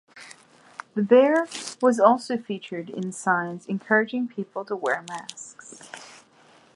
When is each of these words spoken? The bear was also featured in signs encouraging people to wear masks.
The 0.95 1.03
bear 1.03 1.47
was 1.79 1.99
also 1.99 2.35
featured 2.35 2.89
in 2.89 3.11
signs 3.11 3.67
encouraging 3.67 4.29
people 4.29 4.65
to 4.65 4.75
wear 4.75 5.05
masks. 5.07 6.23